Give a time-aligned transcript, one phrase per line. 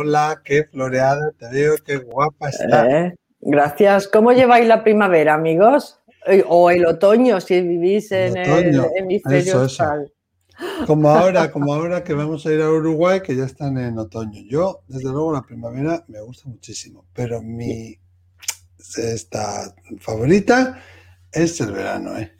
[0.00, 2.88] Hola, qué floreada, te veo, qué guapa está.
[2.88, 4.08] Eh, gracias.
[4.08, 6.00] ¿Cómo lleváis la primavera, amigos?
[6.26, 10.10] Eh, O el otoño, si vivís en el, otoño, hemisferio austral.
[10.86, 14.40] Como ahora, como ahora que vamos a ir a Uruguay, que ya están en otoño.
[14.48, 17.98] Yo, desde luego, la primavera me gusta muchísimo, pero mi
[18.96, 20.78] esta favorita
[21.30, 22.32] es el verano, ¿eh?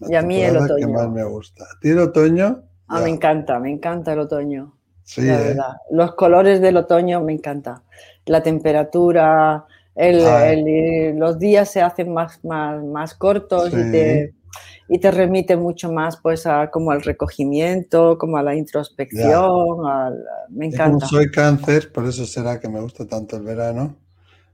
[0.00, 0.98] La Y a mí el temporada que otoño.
[0.98, 1.64] más me gusta.
[1.64, 2.64] ¿A ti el otoño?
[2.88, 3.04] Ah, Ya.
[3.04, 4.77] me encanta, me encanta el otoño.
[5.08, 5.44] Sí, la ¿eh?
[5.48, 5.72] verdad.
[5.90, 7.82] Los colores del otoño me encanta.
[8.26, 10.52] La temperatura, el- Ah.
[10.52, 13.90] el- los días se hacen más, más, más cortos y, Sí.
[13.90, 14.34] te,
[14.86, 19.86] y te remite mucho más pues a, como al recogimiento, como a la introspección.
[19.86, 21.06] al- me Y como encanta.
[21.06, 23.96] soy cáncer, por eso será que me gusta tanto el verano.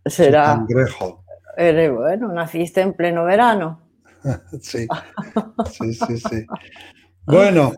[0.07, 1.25] Será, cangrejo.
[1.57, 3.81] eres, bueno, naciste en pleno verano.
[4.63, 4.87] Sí,
[5.73, 6.47] sí, sí, sí.
[7.27, 7.75] Bueno,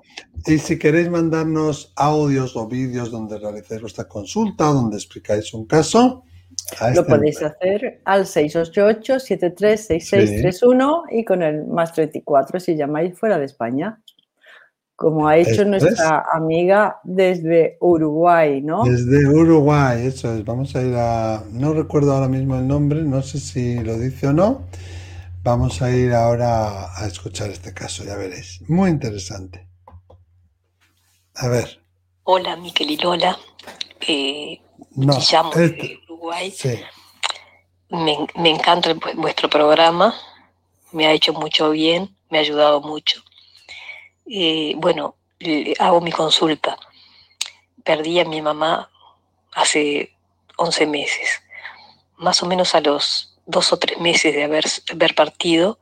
[0.47, 6.22] y si queréis mandarnos audios o vídeos donde realicéis vuestra consulta donde explicáis un caso,
[6.80, 7.56] Lo este podéis número.
[7.56, 14.00] hacer al 688-736631 y con el más 34 si llamáis fuera de España.
[14.97, 15.69] Como ha hecho es.
[15.69, 18.83] nuestra amiga desde Uruguay, ¿no?
[18.84, 20.42] Desde Uruguay, eso es.
[20.42, 21.44] Vamos a ir a.
[21.53, 24.62] No recuerdo ahora mismo el nombre, no sé si lo dice o no.
[25.47, 28.61] Vamos a ir ahora a escuchar este caso, ya veréis.
[28.69, 29.69] Muy interesante.
[31.36, 31.80] A ver,
[32.25, 33.38] Hola, Miquel y Lola.
[34.00, 34.61] Eh,
[34.97, 35.16] no.
[35.30, 36.50] llamo este- desde Uruguay.
[36.50, 36.80] sí,
[37.91, 40.12] Me, me encanta el- vuestro programa.
[40.91, 43.22] Me ha hecho mucho bien, me ha ayudado mucho.
[44.28, 45.14] Eh, bueno,
[45.78, 46.77] hago mi consulta.
[47.84, 48.91] Perdí a mi mamá
[49.54, 50.12] hace
[50.56, 51.41] 11 meses.
[52.16, 55.78] Más o menos a los dos o tres meses de haber, partido,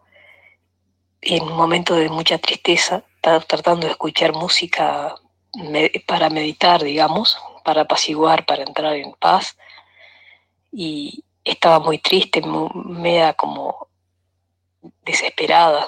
[1.20, 5.14] en un momento de mucha tristeza, tratando de escuchar música
[6.06, 9.56] para meditar, digamos, para apaciguar, para entrar en paz.
[10.70, 12.42] Y estaba muy triste,
[12.74, 13.88] media como
[15.02, 15.86] desesperada.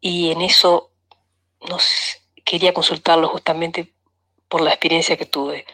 [0.00, 0.90] Y en eso
[2.44, 3.94] quería consultarlo justamente
[4.48, 5.64] por la experiencia que tuve.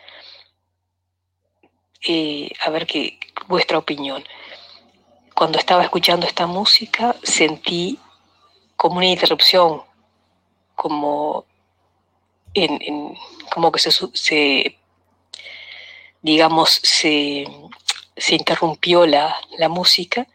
[2.07, 3.19] Eh, a ver qué
[3.49, 4.25] vuestra opinión.
[5.35, 7.99] Cuando estaba escuchando esta música sentí
[8.77, 9.83] como una interrupción,
[10.75, 11.45] como
[12.55, 13.15] en,
[13.53, 14.79] como que se, se
[16.23, 17.47] digamos, se,
[18.17, 20.27] se interrumpió la, la música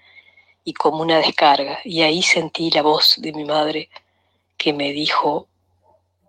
[0.63, 1.79] y como una descarga.
[1.83, 3.89] Y ahí sentí la voz de mi madre
[4.57, 5.47] que me dijo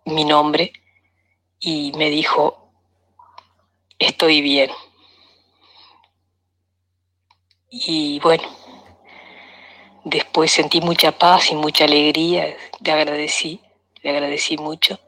[0.05, 0.73] mi nombre
[1.61, 2.71] y me dijo,
[3.99, 4.71] estoy bien.
[7.75, 8.45] Y bueno,
[10.05, 13.61] después sentí mucha paz y mucha alegría, le agradecí,
[14.03, 15.01] le agradecí mucho.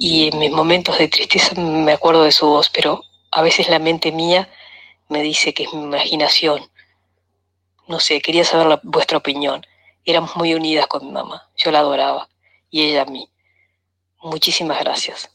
[0.00, 3.78] Y en mis momentos de tristeza me acuerdo de su voz, pero a veces la
[3.78, 4.48] mente mía
[5.08, 6.62] me dice que es mi imaginación.
[7.88, 9.62] No sé, quería saber la- vuestra opinión.
[10.04, 12.28] Éramos muy unidas con mi mamá, yo la adoraba
[12.70, 13.28] y ella a mí.
[14.22, 15.30] Muchísimas gracias.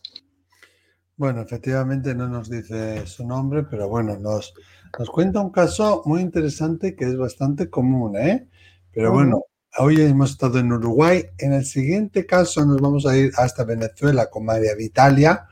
[1.15, 4.53] bueno, efectivamente no nos dice su nombre, pero bueno, nos,
[4.97, 8.47] nos cuenta un caso muy interesante que es bastante común, ¿eh?
[8.91, 9.41] Pero bueno,
[9.79, 11.23] hoy hemos estado en Uruguay.
[11.39, 15.47] En el siguiente caso nos vamos a ir hasta Venezuela con María Vitalia,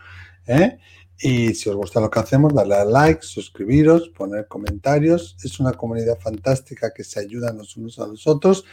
[0.45, 0.77] ¿eh?
[1.23, 5.37] Y si os gusta lo que hacemos, darle a like, suscribiros, poner comentarios.
[5.43, 8.65] Es una comunidad fantástica que se ayuda los unos a los otros.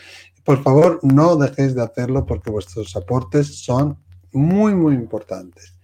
[0.45, 3.99] Por favor, no dejéis de hacerlo porque vuestros aportes son
[4.33, 5.75] muy, muy importantes.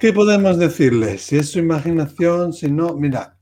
[0.00, 1.18] ¿Qué podemos decirle?
[1.18, 3.36] Si es su imaginación, si no, mira,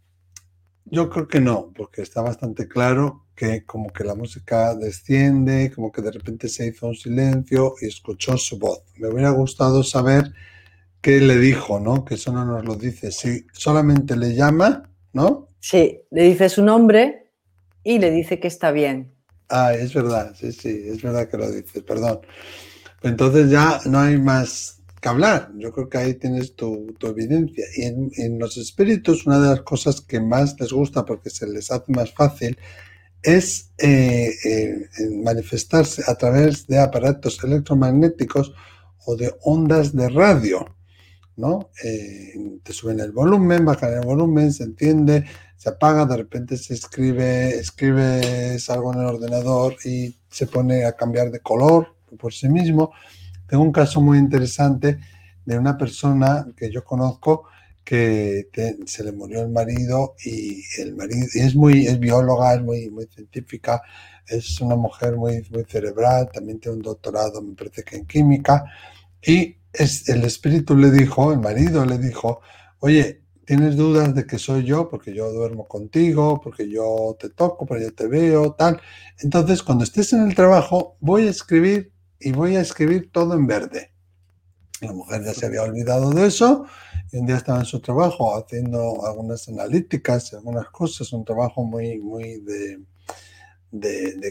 [0.87, 5.93] yo creo que no, porque está bastante claro que como que la música desciende, como
[5.93, 8.83] que de repente se hizo un silencio y escuchó su voz.
[8.97, 10.33] Me hubiera gustado saber
[11.01, 12.05] qué le dijo, ¿no?
[12.05, 13.13] Que eso no nos lo dice.
[13.13, 15.47] Si solamente le llama, ¿no?
[15.61, 17.31] Sí, le dice su nombre
[17.85, 19.15] y le dice que está bien.
[19.49, 22.19] Ah, es verdad, sí, sí, es verdad que lo dices, perdón.
[23.05, 25.51] Entonces ya no hay más que hablar.
[25.57, 27.65] Yo creo que ahí tienes tu, tu evidencia.
[27.77, 31.47] Y en, en los espíritus, una de las cosas que más les gusta porque se
[31.47, 32.59] les hace más fácil
[33.23, 34.89] es eh, eh,
[35.23, 38.53] manifestarse a través de aparatos electromagnéticos
[39.07, 40.67] o de ondas de radio.
[41.37, 41.71] ¿no?
[41.85, 45.25] Eh, te suben el volumen, bajan el volumen, se entiende,
[45.57, 50.93] se apaga, de repente se escribe, escribes algo en el ordenador y se pone a
[50.93, 52.93] cambiar de color por sí mismo.
[53.49, 54.99] Tengo un caso muy interesante
[55.45, 57.45] de una persona que yo conozco
[57.83, 58.49] que
[58.85, 63.07] se le murió el marido y el marido es muy es bióloga, es muy, muy
[63.07, 63.81] científica,
[64.27, 68.67] es una mujer muy, muy cerebral, también tiene un doctorado, me parece que en química,
[69.27, 72.41] y es, el espíritu le dijo, el marido le dijo,
[72.81, 74.89] oye, ¿tienes dudas de que soy yo?
[74.91, 78.81] Porque yo duermo contigo, porque yo te toco, porque yo te veo, tal.
[79.21, 83.47] Entonces, cuando estés en el trabajo, voy a escribir y voy a escribir todo en
[83.47, 83.93] verde.
[84.81, 86.67] La mujer ya se había olvidado de eso
[87.11, 91.99] y un día estaba en su trabajo haciendo algunas analíticas, algunas cosas, un trabajo muy,
[91.99, 92.79] muy de,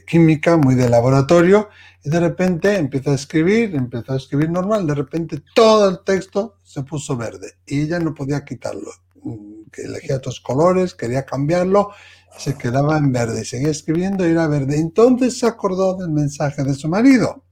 [0.06, 1.70] química, muy de laboratorio,
[2.04, 6.60] y de repente empezó a escribir, empezó a escribir normal, de repente todo el texto
[6.64, 8.92] se puso verde y ella no podía quitarlo.
[9.24, 11.92] Mm, elegía otros colores, quería cambiarlo,
[12.38, 14.78] se quedaba en verde seguía escribiendo y era verde.
[14.78, 17.44] Entonces se acordó del mensaje de su marido.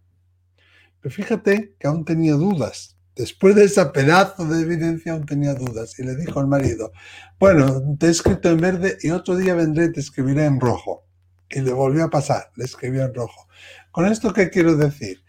[1.06, 2.98] Pero fíjate que aún tenía dudas.
[3.16, 6.92] Después de ese pedazo de evidencia aún tenía dudas y le dijo al marido,
[7.40, 11.06] bueno, te he escrito en verde y otro día vendré y te escribiré en rojo
[11.48, 13.48] y le volvió a pasar, le escribió en rojo.
[13.92, 15.24] Con esto, ¿qué quiero decir?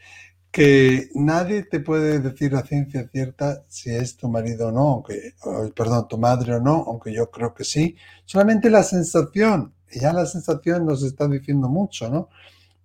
[0.50, 5.34] Que nadie te puede decir a ciencia cierta si es tu marido o no, aunque,
[5.76, 7.96] perdón, tu madre o no, aunque yo creo que sí.
[8.24, 12.30] Solamente la sensación, y ya la sensación nos está diciendo mucho, ¿no?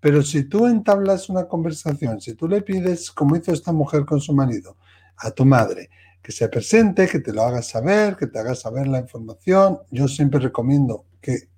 [0.01, 4.19] Pero si tú entablas una conversación, si tú le pides, como hizo esta mujer con
[4.19, 4.75] su marido,
[5.15, 5.91] a tu madre,
[6.23, 10.07] que se presente, que te lo haga saber, que te haga saber la información, yo
[10.07, 11.49] siempre recomiendo que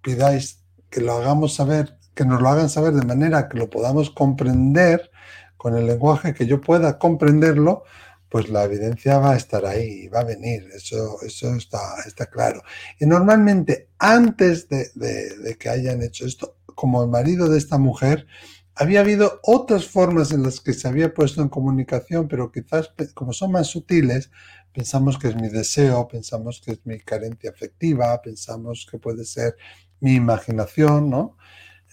[0.00, 4.10] pidáis que lo hagamos saber, que nos lo hagan saber de manera que lo podamos
[4.10, 5.10] comprender
[5.56, 7.82] con el lenguaje que yo pueda comprenderlo,
[8.28, 12.62] pues la evidencia va a estar ahí, va a venir, eso, eso está, está claro.
[13.00, 18.28] Y normalmente antes de que hayan hecho esto, como el marido de esta mujer,
[18.76, 23.32] había habido otras formas en las que se había puesto en comunicación, pero quizás como
[23.32, 24.30] son más sutiles,
[24.72, 29.56] pensamos que es mi deseo, pensamos que es mi carencia afectiva, pensamos que puede ser
[29.98, 31.36] mi imaginación, ¿no?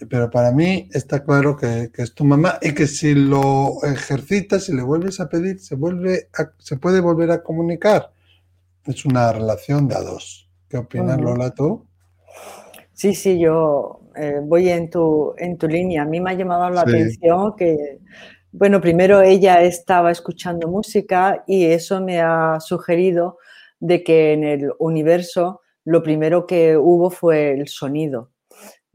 [0.08, 4.72] Pero para mí está claro que, es tu mamá y que si lo ejercitas, y
[4.72, 6.28] le vuelves a pedir, se, vuelve
[6.58, 8.12] se puede volver a comunicar.
[8.84, 10.48] Es una relación de a dos.
[10.68, 11.84] ¿Qué opinas, Lola, tú?
[12.92, 16.02] Sí, sí, yo eh, voy en tu, en tu línea.
[16.02, 17.98] A mí me ha llamado la atención que,
[18.52, 23.38] bueno, primero ella estaba escuchando música y eso me ha sugerido
[23.80, 28.30] de que en el universo lo primero que hubo fue el sonido.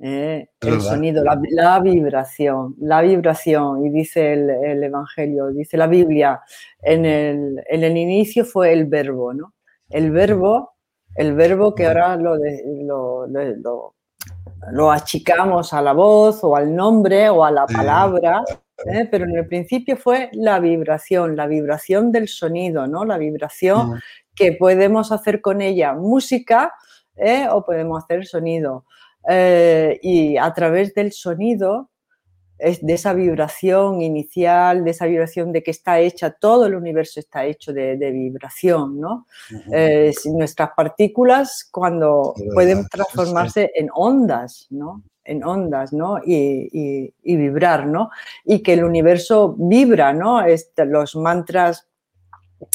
[0.02, 0.50] ¿eh?
[0.62, 6.42] el sonido, la, vibración, la vibración, y dice el, Evangelio, dice la Biblia,
[6.82, 9.54] en el, en el, inicio fue el verbo, ¿no?
[9.90, 10.74] El verbo,
[11.16, 13.96] el verbo que ahora lo, lo, lo,
[14.92, 18.44] achicamos a la voz o al nombre o a la palabra,
[18.86, 19.08] ¿eh?
[19.10, 23.06] pero en el principio fue la vibración, la vibración del sonido, ¿no?
[23.06, 24.02] La vibración
[24.36, 26.74] que podemos hacer con ella música
[27.16, 27.48] ¿eh?
[27.52, 28.86] o podemos hacer sonido.
[29.30, 31.91] Eh, y a través del sonido,
[32.62, 37.46] de esa vibración inicial, de esa vibración de que está hecha, todo el universo está
[37.46, 39.26] hecho de, vibración, ¿no?
[39.72, 45.02] Eh, nuestras partículas cuando pueden transformarse en ondas, ¿no?
[45.24, 46.20] En ondas, ¿no?
[46.24, 48.12] Y, vibrar, ¿no?
[48.46, 50.42] Y que el universo vibra, ¿no?
[50.42, 51.88] Este, los mantras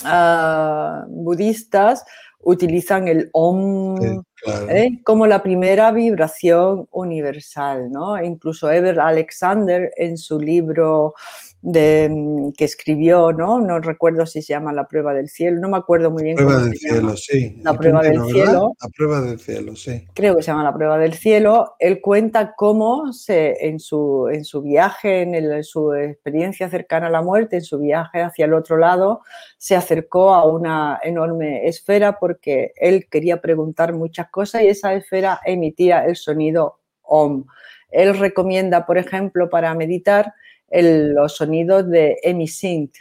[0.04, 2.04] ah, budistas
[2.40, 4.22] utilizan el OM
[4.68, 5.00] ¿eh?
[5.04, 8.22] como la primera vibración universal, ¿no?
[8.22, 11.14] Incluso Ever Alexander en su libro
[11.62, 13.60] de, mm, que escribió, ¿no?
[13.60, 16.36] No recuerdo si se llama La prueba del cielo, no me acuerdo muy bien.
[16.36, 17.60] La prueba del cielo, sí.
[17.62, 18.72] La prueba del cielo.
[18.80, 20.06] La prueba del cielo, sí.
[20.14, 21.74] Creo que se llama La prueba del cielo.
[21.80, 27.22] Él cuenta cómo se, en, su, en su viaje, en, su experiencia cercana a la
[27.22, 29.22] muerte, en su viaje hacia el otro lado,
[29.58, 35.40] se acercó a una enorme esfera porque él quería preguntar muchas cosas y esa esfera
[35.46, 37.46] emitía el sonido OM.
[37.90, 40.34] Él recomienda, por ejemplo, para meditar,
[40.70, 42.92] los sonidos de emisync,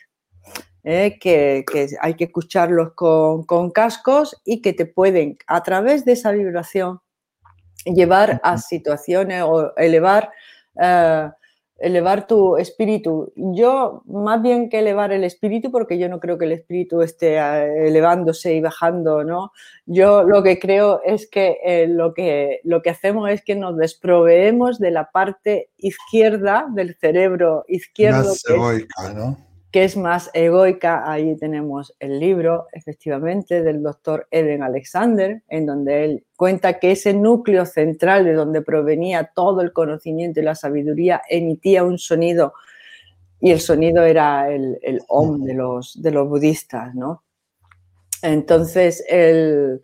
[0.85, 1.17] ¿eh?
[1.19, 1.65] que,
[1.99, 7.01] hay que escucharlos con, cascos y que te pueden, a través de esa vibración,
[7.83, 10.31] llevar a situaciones o elevar
[10.81, 11.29] eh,
[11.77, 13.33] elevar tu espíritu.
[13.35, 17.37] Yo, más bien que elevar el espíritu, porque yo no creo que el espíritu esté
[17.37, 19.51] eh, elevándose y bajando, ¿no?
[19.85, 23.77] Yo lo que creo es que, eh, lo, que lo que hacemos es que nos
[23.77, 28.29] desproveemos de la parte izquierda del cerebro izquierdo.
[28.29, 29.44] Más egoica, ¿no?
[29.75, 31.03] Que es más egoica.
[31.11, 37.13] Ahí tenemos el libro, efectivamente, del doctor Eden Alexander, en donde él cuenta que ese
[37.13, 42.53] núcleo central de donde provenía todo el conocimiento y la sabiduría emitía un sonido
[43.41, 47.25] y el sonido era el, el om de los, de los budistas, ¿no?
[48.21, 49.81] Entonces, el,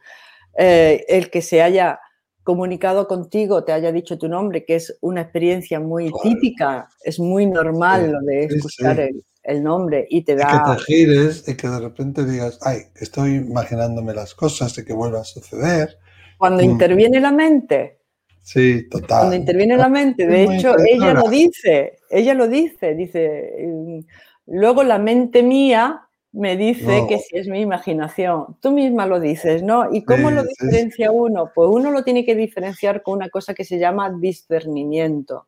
[0.58, 2.00] eh, el que se haya
[2.44, 7.46] comunicado contigo, te haya dicho tu nombre, que es una experiencia muy típica, es muy
[7.46, 10.64] normal lo de escuchar el, el nombre y te da...
[10.66, 14.94] que te gires y que de repente digas, ay, estoy imaginándome las cosas y que
[14.94, 15.98] vuelva a suceder.
[16.38, 16.66] Cuando mm.
[16.66, 18.00] interviene la mente.
[18.42, 19.20] Sí, total.
[19.20, 24.00] Cuando interviene la mente, de hecho, ella lo dice, ella lo dice, dice, mm,
[24.48, 28.58] luego la mente mía me dice que si es mi imaginación.
[28.62, 29.94] Tú misma lo dices, ¿no?
[29.94, 31.52] ¿Y cómo lo diferencia uno?
[31.54, 35.48] Pues uno lo tiene que diferenciar con una cosa que se llama discernimiento.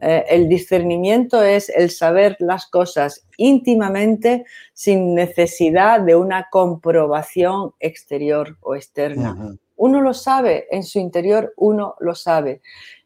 [0.00, 8.56] Eh, el discernimiento es el saber las cosas íntimamente sin necesidad de una comprobación exterior
[8.60, 9.56] o externa.
[9.76, 12.60] Uno lo sabe, en su interior uno lo sabe.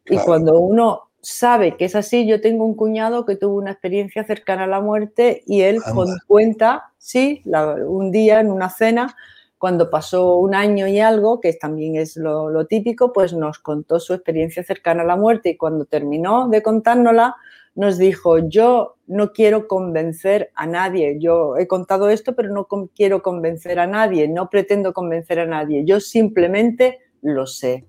[0.06, 4.24] Y cuando uno sabe que es así, yo tengo un cuñado que tuvo una experiencia
[4.24, 5.80] cercana a la muerte y él
[6.26, 7.42] cuenta, sí,
[7.86, 9.14] un día en una cena,
[9.58, 14.14] cuando pasó un año y algo, que también es lo, típico, pues nos contó su
[14.14, 17.36] experiencia cercana a la muerte y cuando terminó de contárnosla,
[17.74, 23.22] nos dijo, yo no quiero convencer a nadie, yo he contado esto, pero no quiero
[23.22, 27.86] convencer a nadie, no pretendo convencer a nadie, yo simplemente lo sé.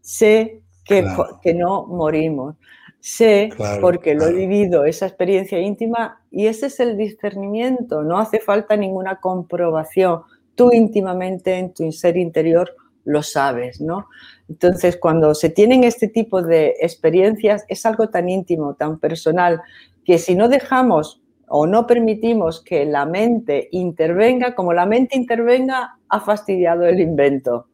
[0.00, 1.06] Sé que,
[1.40, 2.56] que no morimos.
[2.98, 8.38] Sé, porque lo he vivido, esa experiencia íntima, y ese es el discernimiento, no hace
[8.38, 10.22] falta ninguna comprobación
[10.54, 14.08] tú íntimamente en tu ser interior lo sabes, ¿no?
[14.48, 19.60] Entonces, cuando se tienen este tipo de experiencias, es algo tan íntimo, tan personal,
[20.04, 25.98] que si no dejamos o no permitimos que la mente intervenga, como la mente intervenga,
[26.08, 27.68] ha fastidiado el invento.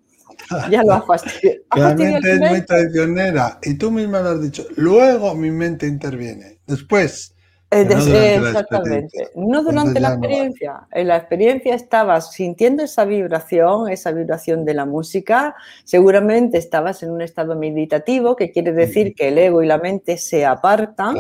[0.71, 1.59] Ya lo ha fastidiado.
[1.75, 4.65] la mente es muy traicionera y tú misma lo has dicho.
[4.77, 6.59] Luego mi mente interviene.
[6.67, 7.35] Después,
[7.71, 9.29] exactamente.
[9.35, 10.87] No durante la experiencia.
[10.93, 15.55] En la experiencia estabas sintiendo esa vibración, esa vibración de la música.
[15.85, 20.17] Seguramente estabas en un estado meditativo, que quiere decir que el ego y la mente
[20.17, 21.17] se apartan,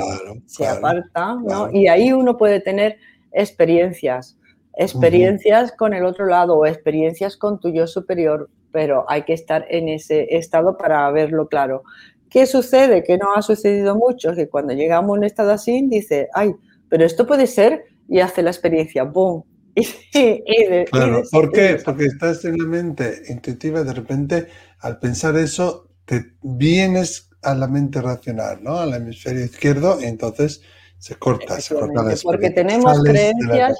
[0.46, 1.70] se apartan, ¿no?
[1.70, 2.96] Y ahí uno puede tener
[3.32, 4.38] experiencias,
[4.74, 9.66] experiencias con el otro lado o experiencias con tu yo superior, pero hay que estar
[9.68, 11.82] en ese estado para verlo claro.
[12.30, 13.02] ¿Qué sucede?
[13.02, 16.52] Que no ha sucedido mucho, que cuando llegamos a un estado así, dice, ay,
[16.88, 19.44] pero esto puede ser, y hace la experiencia, ¡boom!
[20.90, 21.78] claro, ¿por qué?
[21.84, 24.46] Porque estás en la mente intuitiva, de repente,
[24.80, 28.78] al pensar eso, te vienes a la mente racional, ¿no?
[28.78, 30.62] Al hemisferio izquierdo, y entonces
[30.98, 33.78] se corta, se corta la Porque tenemos creencias,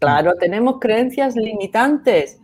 [0.00, 2.38] claro, tenemos creencias limitantes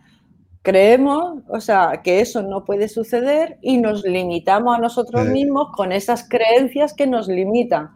[0.61, 5.91] creemos, o sea, que eso no puede suceder y nos limitamos a nosotros mismos con
[5.91, 7.89] esas creencias que nos limitan.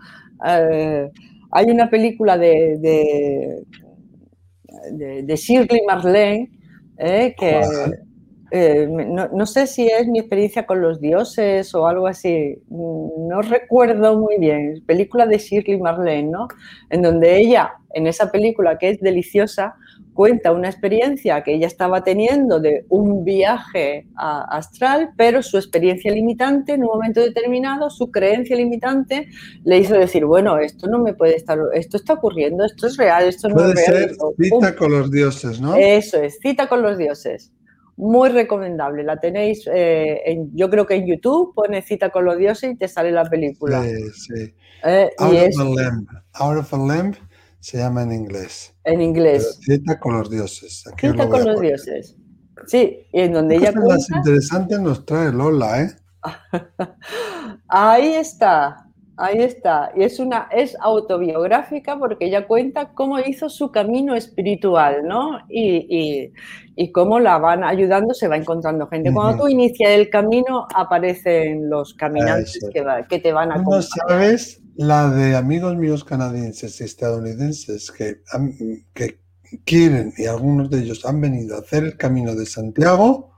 [0.45, 1.09] Eh,
[1.51, 2.77] hay una película de,
[4.91, 6.51] de, Shirley Marlene
[6.97, 7.61] eh, que
[8.55, 13.41] eh, no, no, sé si es mi experiencia con los dioses o algo así, no
[13.41, 16.47] recuerdo muy bien, película de Shirley Marlene, ¿no?
[16.91, 19.73] En donde ella, en esa película que es deliciosa,
[20.13, 26.73] cuenta una experiencia que ella estaba teniendo de un viaje astral, pero su experiencia limitante
[26.73, 29.29] en un momento determinado, su creencia limitante
[29.63, 33.27] le hizo decir, bueno, esto no me puede estar, esto está ocurriendo, esto es real,
[33.27, 34.09] esto no es real.
[34.09, 35.73] Ser cita con los dioses, ¿no?
[35.75, 37.51] Eso es, cita con los dioses.
[37.95, 42.37] Muy recomendable, la tenéis, eh, en, yo creo que en YouTube pone cita con los
[42.37, 43.83] dioses y te sale la película.
[43.83, 44.55] Sí, sí.
[44.83, 46.07] Eh, Out, of a lamb.
[46.33, 47.15] Out of a lamb
[47.59, 48.75] se llama en inglés.
[48.83, 49.59] En inglés.
[49.61, 50.83] cita con los dioses.
[50.97, 52.17] cita con los dioses.
[52.67, 53.95] Sí, y en donde ella cuenta...
[53.95, 55.91] Más interesante nos trae Lola, ¿eh?
[57.67, 59.91] Ahí está, ahí está.
[59.95, 65.39] Y es una es autobiográfica porque ella cuenta cómo hizo su camino espiritual, ¿no?
[65.49, 66.31] Y,
[66.75, 69.13] y, cómo la van ayudando, se va encontrando gente.
[69.13, 73.83] Cuando tú inicias el camino, aparecen los caminantes que, que, te van a acompañar.
[74.07, 78.21] sabes la de amigos míos canadienses y estadounidenses que,
[78.93, 79.19] que
[79.65, 83.31] quieren y algunos de ellos han venido a hacer el camino de Santiago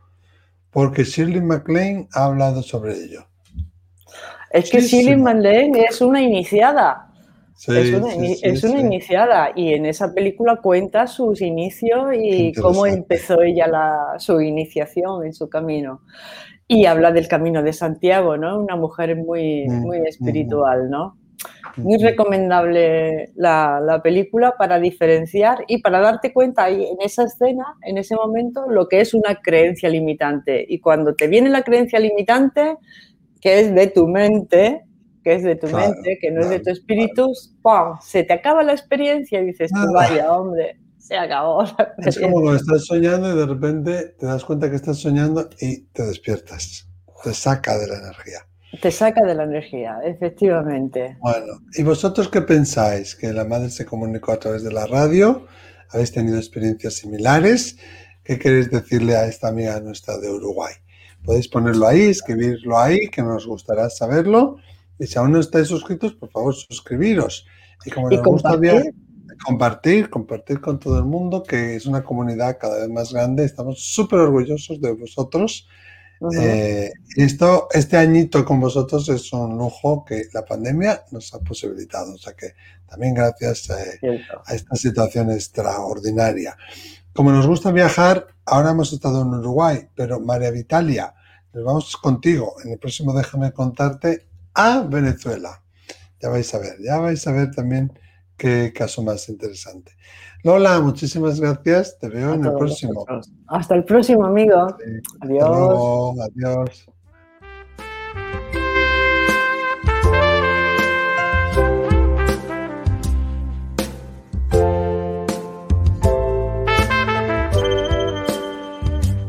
[0.70, 3.27] porque Shirley MacLaine ha hablado sobre ello.
[4.56, 7.12] Es que Shirley MacLaine es una iniciada.
[7.68, 14.16] es una, iniciada y en esa película cuenta sus inicios y cómo empezó ella la,
[14.18, 16.02] su iniciación en su camino.
[16.70, 18.60] Y habla del camino de Santiago, ¿no?
[18.60, 21.18] Una mujer muy, mm, muy espiritual, ¿no?
[21.76, 27.98] Muy recomendable la, película para diferenciar y para darte cuenta ahí en esa escena, en
[27.98, 30.66] ese momento, lo que es una creencia limitante.
[30.68, 32.78] Y cuando te viene la creencia limitante,
[33.46, 34.88] que es de tu mente,
[35.24, 37.96] que es de tu mente, que no es de tu espíritu, ¡pum!
[38.02, 41.64] se te acaba la experiencia y dices, tú, vaya, hombre, se acabó.
[42.00, 45.82] es como cuando estás soñando y de repente te das cuenta que estás soñando y
[45.94, 46.90] te despiertas,
[47.24, 48.40] te saca de la energía.
[48.82, 51.16] Te saca de la energía, efectivamente.
[51.22, 53.16] Bueno, ¿y vosotros qué pensáis?
[53.16, 55.46] ¿Que la madre se comunicó a través de la radio?
[55.92, 57.78] ¿Habéis tenido experiencias similares?
[58.24, 60.74] ¿Qué queréis decirle a esta amiga nuestra de Uruguay?
[61.25, 64.58] Podéis ponerlo ahí, escribirlo ahí, que nos gustará saberlo.
[65.00, 67.46] Y si aún no estáis suscritos, por favor, suscribiros.
[67.86, 68.72] Y como nos compartir?
[68.74, 68.91] gusta
[69.44, 73.44] compartir, compartir con todo el mundo, que es una comunidad cada vez más grande.
[73.44, 75.67] Estamos súper orgullosos de vosotros
[76.34, 82.13] eh, esto, este añito con vosotros es un lujo que la pandemia nos ha posibilitado.
[82.13, 82.53] O sea que
[82.88, 84.00] también gracias eh,
[84.46, 86.58] a esta situación extraordinaria.
[87.16, 91.14] Como nos gusta viajar, ahora hemos estado en Uruguay, pero María Vitalia,
[91.54, 95.64] nos vamos contigo en el próximo Déjame contarte a Venezuela.
[96.22, 97.98] Ya vais a ver, ya vais a ver también
[98.36, 99.94] qué caso más interesante.
[100.44, 101.98] Lola, muchísimas gracias.
[102.00, 103.06] Te veo en el próximo.
[103.48, 104.76] Hasta el próximo, amigo.
[105.22, 106.20] adiós.
[106.20, 106.95] adiós.